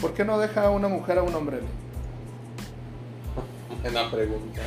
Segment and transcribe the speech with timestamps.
[0.00, 1.58] ¿Por qué no deja a una mujer a un hombre?
[3.82, 4.62] Buena pregunta.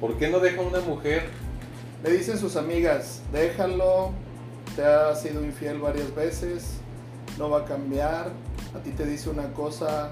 [0.00, 1.28] ¿Por qué no deja a una mujer?
[2.02, 4.12] Le dicen sus amigas, déjalo,
[4.74, 6.78] te ha sido infiel varias veces,
[7.38, 8.30] no va a cambiar,
[8.74, 10.10] a ti te dice una cosa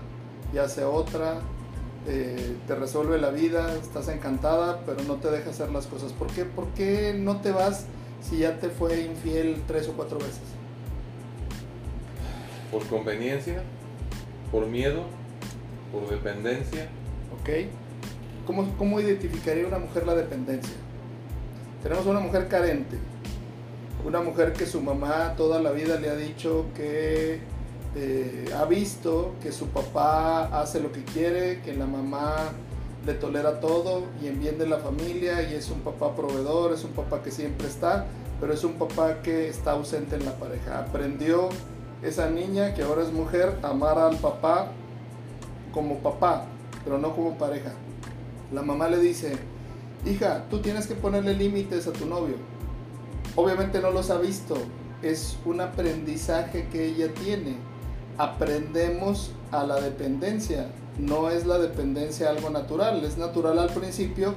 [0.52, 1.40] y hace otra,
[2.06, 6.12] eh, te resuelve la vida, estás encantada, pero no te deja hacer las cosas.
[6.12, 7.86] ¿Por qué, ¿Por qué no te vas
[8.22, 10.42] si ya te fue infiel tres o cuatro veces?
[12.70, 13.62] Por conveniencia,
[14.54, 15.02] por miedo,
[15.90, 16.86] por dependencia.
[17.40, 17.66] ¿Ok?
[18.46, 20.76] ¿Cómo, cómo identificaría una mujer la dependencia?
[21.82, 22.96] Tenemos una mujer carente,
[24.06, 27.40] una mujer que su mamá toda la vida le ha dicho que
[27.96, 32.52] eh, ha visto que su papá hace lo que quiere, que la mamá
[33.04, 36.84] le tolera todo y en bien de la familia y es un papá proveedor, es
[36.84, 38.06] un papá que siempre está,
[38.40, 40.78] pero es un papá que está ausente en la pareja.
[40.78, 41.48] Aprendió
[42.04, 44.68] esa niña que ahora es mujer a amar al papá
[45.72, 46.44] como papá,
[46.84, 47.72] pero no como pareja.
[48.52, 49.36] La mamá le dice,
[50.06, 52.36] hija, tú tienes que ponerle límites a tu novio.
[53.36, 54.56] Obviamente no los ha visto,
[55.02, 57.56] es un aprendizaje que ella tiene
[58.18, 60.70] aprendemos a la dependencia.
[60.98, 64.34] No es la dependencia algo natural, es natural al principio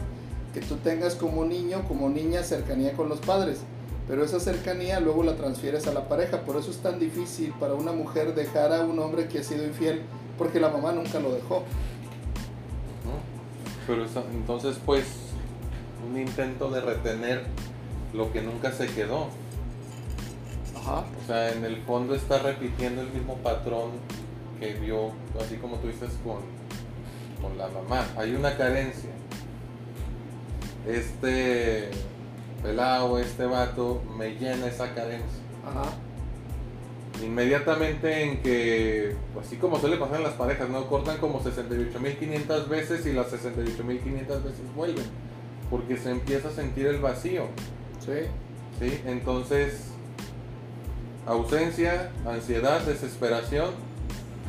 [0.53, 3.59] que tú tengas como niño, como niña, cercanía con los padres,
[4.07, 6.41] pero esa cercanía luego la transfieres a la pareja.
[6.41, 9.65] Por eso es tan difícil para una mujer dejar a un hombre que ha sido
[9.65, 10.01] infiel,
[10.37, 11.63] porque la mamá nunca lo dejó.
[13.85, 15.05] Pero entonces pues
[16.07, 17.45] un intento de retener
[18.13, 19.27] lo que nunca se quedó.
[20.73, 23.91] O sea, en el fondo está repitiendo el mismo patrón
[24.57, 26.37] que vio, así como tú dices, con,
[27.41, 28.05] con la mamá.
[28.15, 29.09] Hay una carencia.
[30.87, 31.91] Este
[33.19, 35.41] este vato, me llena esa carencia.
[35.65, 35.89] Ajá.
[37.23, 40.87] Inmediatamente en que, así como suele pasar en las parejas, ¿no?
[40.87, 45.05] Cortan como 68.500 veces y las 68.500 veces vuelven.
[45.69, 47.45] Porque se empieza a sentir el vacío.
[47.99, 48.27] Sí.
[48.79, 49.91] Sí, entonces
[51.25, 53.71] ausencia, ansiedad, desesperación,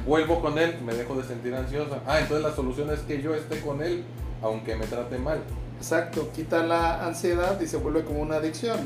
[0.06, 2.00] vuelvo con él, me dejo de sentir ansiosa.
[2.06, 4.04] Ah, entonces la solución es que yo esté con él,
[4.42, 5.41] aunque me trate mal.
[5.78, 8.78] Exacto, quita la ansiedad y se vuelve como una adicción.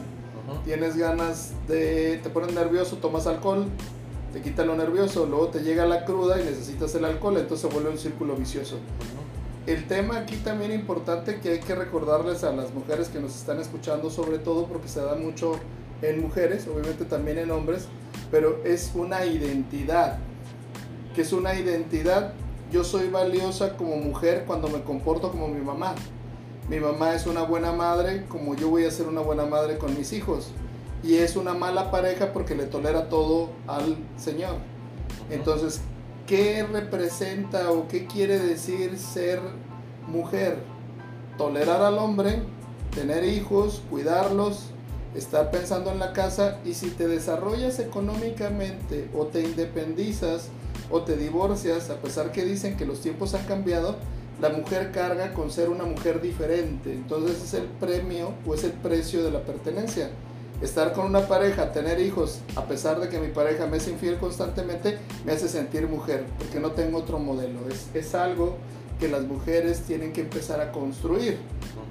[0.65, 3.67] Tienes ganas de, te pones nervioso, tomas alcohol,
[4.33, 7.75] te quita lo nervioso, luego te llega la cruda y necesitas el alcohol, entonces se
[7.75, 8.77] vuelve un círculo vicioso.
[9.67, 13.61] El tema aquí también importante que hay que recordarles a las mujeres que nos están
[13.61, 15.53] escuchando, sobre todo porque se da mucho
[16.03, 17.87] en mujeres, obviamente también en hombres,
[18.31, 20.19] pero es una identidad.
[21.15, 22.33] que es una identidad?
[22.73, 25.95] Yo soy valiosa como mujer cuando me comporto como mi mamá.
[26.69, 29.97] Mi mamá es una buena madre como yo voy a ser una buena madre con
[29.97, 30.49] mis hijos.
[31.03, 34.57] Y es una mala pareja porque le tolera todo al Señor.
[35.31, 35.81] Entonces,
[36.27, 39.41] ¿qué representa o qué quiere decir ser
[40.07, 40.59] mujer?
[41.37, 42.43] Tolerar al hombre,
[42.95, 44.67] tener hijos, cuidarlos,
[45.17, 50.49] estar pensando en la casa y si te desarrollas económicamente o te independizas
[50.91, 53.97] o te divorcias, a pesar que dicen que los tiempos han cambiado,
[54.43, 56.93] la mujer carga con ser una mujer diferente.
[56.93, 60.11] Entonces es el premio o es el precio de la pertenencia.
[60.61, 64.19] Estar con una pareja, tener hijos, a pesar de que mi pareja me es infiel
[64.19, 67.61] constantemente, me hace sentir mujer, porque no tengo otro modelo.
[67.69, 68.57] Es, es algo
[68.99, 71.39] que las mujeres tienen que empezar a construir.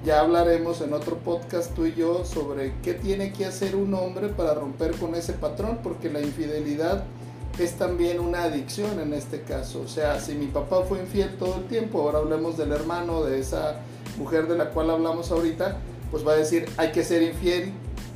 [0.05, 4.27] Ya hablaremos en otro podcast tú y yo sobre qué tiene que hacer un hombre
[4.27, 7.05] para romper con ese patrón, porque la infidelidad
[7.59, 9.81] es también una adicción en este caso.
[9.81, 13.39] O sea, si mi papá fue infiel todo el tiempo, ahora hablemos del hermano de
[13.39, 13.77] esa
[14.17, 15.77] mujer de la cual hablamos ahorita,
[16.09, 17.71] pues va a decir, hay que ser infiel,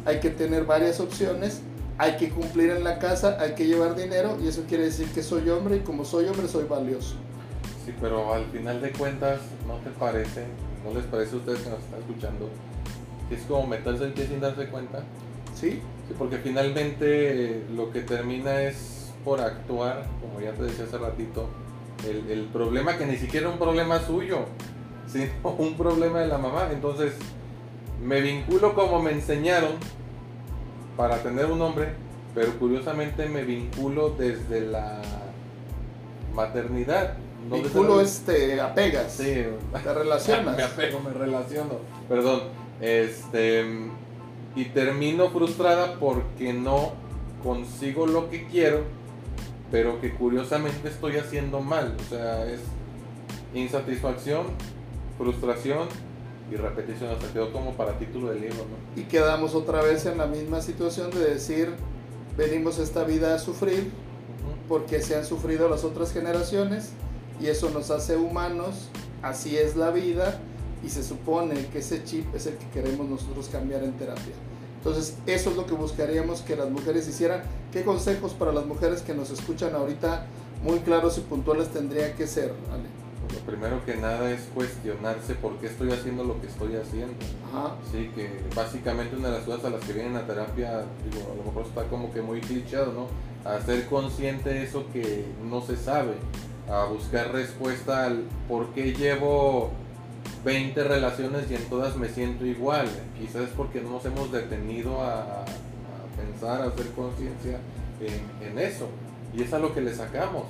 [0.06, 1.62] hay que tener varias opciones,
[1.98, 5.24] hay que cumplir en la casa, hay que llevar dinero y eso quiere decir que
[5.24, 7.16] soy hombre y como soy hombre soy valioso.
[7.86, 10.46] Sí, pero al final de cuentas, ¿no te parece,
[10.84, 12.50] no les parece a ustedes que nos están escuchando,
[13.30, 15.04] que es como meterse el pie sin darse cuenta?
[15.60, 15.82] Sí.
[16.08, 18.95] Sí, porque finalmente lo que termina es
[19.26, 21.50] por actuar, como ya te decía hace ratito,
[22.08, 24.46] el, el problema que ni siquiera es un problema suyo,
[25.08, 26.70] sino un problema de la mamá.
[26.72, 27.14] Entonces,
[28.02, 29.72] me vinculo como me enseñaron
[30.96, 31.90] para tener un hombre,
[32.34, 35.02] pero curiosamente me vinculo desde la
[36.34, 37.16] maternidad.
[37.50, 39.12] Vínculo es te apegas.
[39.12, 39.46] Sí.
[39.84, 40.58] Te relacionas.
[40.58, 41.76] me apego, me relaciono.
[42.08, 42.42] Perdón.
[42.82, 43.66] Este.
[44.56, 46.94] Y termino frustrada porque no
[47.44, 48.82] consigo lo que quiero,
[49.76, 51.98] pero que curiosamente estoy haciendo mal.
[52.00, 52.62] O sea, es
[53.54, 54.46] insatisfacción,
[55.18, 55.90] frustración
[56.50, 57.10] y repetición.
[57.10, 59.02] Hasta quedó como para título del libro, ¿no?
[59.02, 61.74] Y quedamos otra vez en la misma situación de decir,
[62.38, 63.92] venimos esta vida a sufrir,
[64.70, 66.92] porque se han sufrido las otras generaciones
[67.42, 68.88] y eso nos hace humanos,
[69.22, 70.40] así es la vida
[70.86, 74.36] y se supone que ese chip es el que queremos nosotros cambiar en terapia.
[74.86, 77.42] Entonces, eso es lo que buscaríamos que las mujeres hicieran.
[77.74, 80.28] ¿Qué consejos para las mujeres que nos escuchan ahorita
[80.62, 82.84] muy claros y puntuales tendría que ser, Ale?
[83.34, 87.16] Lo primero que nada es cuestionarse por qué estoy haciendo lo que estoy haciendo.
[87.52, 87.78] Ajá.
[87.92, 91.36] Sí, que básicamente una de las cosas a las que vienen a terapia, digo, a
[91.36, 93.08] lo mejor está como que muy clichado, ¿no?
[93.50, 96.14] A ser consciente de eso que no se sabe,
[96.70, 99.72] a buscar respuesta al por qué llevo
[100.46, 102.88] 20 relaciones y en todas me siento igual.
[103.20, 105.44] Quizás es porque no nos hemos detenido a,
[106.16, 107.60] pensar, a hacer conciencia
[108.00, 108.88] en, en eso.
[109.36, 110.44] Y es a lo que le sacamos.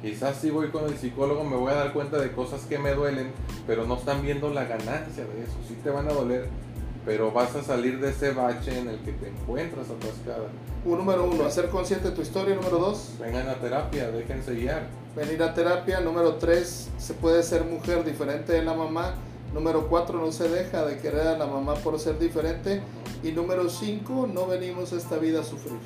[0.00, 2.92] Quizás si voy con el psicólogo me voy a dar cuenta de cosas que me
[2.92, 3.32] duelen,
[3.66, 5.54] pero no están viendo la ganancia de eso.
[5.66, 6.46] Sí te van a doler,
[7.04, 10.48] pero vas a salir de ese bache en el que te encuentras atascada.
[10.84, 12.54] Un número uno, hacer consciente tu historia.
[12.54, 14.86] Número dos, Vengan a terapia, déjense guiar.
[15.14, 16.00] venir a terapia.
[16.00, 19.14] Número tres, se puede ser mujer diferente de la mamá.
[19.52, 22.82] Número cuatro, no se deja de querer a la mamá por ser diferente.
[23.22, 25.78] Y número cinco, no venimos a esta vida a sufrir.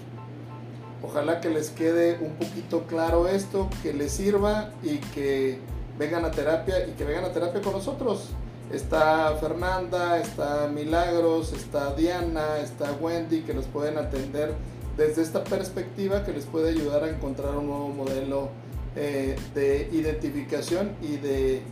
[1.02, 5.58] Ojalá que les quede un poquito claro esto, que les sirva y que
[5.98, 8.30] vengan a terapia y que vengan a terapia con nosotros.
[8.72, 14.54] Está Fernanda, está Milagros, está Diana, está Wendy, que nos pueden atender
[14.98, 18.50] desde esta perspectiva que les puede ayudar a encontrar un nuevo modelo
[18.94, 21.62] eh, de identificación y de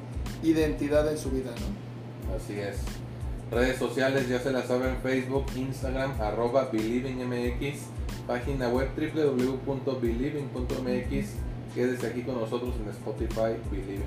[0.42, 1.50] identidad en su vida.
[1.50, 2.36] ¿no?
[2.36, 2.78] Así es.
[3.50, 7.78] Redes sociales ya se las saben, Facebook, Instagram, arroba BelievingMX,
[8.26, 11.28] página web www.believing.mx.
[11.74, 14.02] Quédese aquí con nosotros en Spotify, Believing.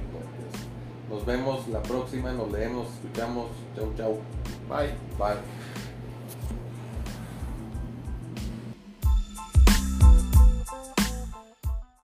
[1.09, 3.47] Nos vemos la próxima, nos leemos, escuchamos.
[3.75, 4.19] Chau, chau.
[4.69, 4.94] Bye.
[5.17, 5.39] Bye.